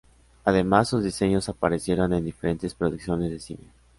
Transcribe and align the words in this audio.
Además 0.45 0.89
sus 0.89 1.03
diseños 1.03 1.47
aparecieron 1.47 2.11
en 2.13 2.25
diferentes 2.25 2.73
producciones 2.73 3.29
de 3.29 3.39
cine. 3.39 3.69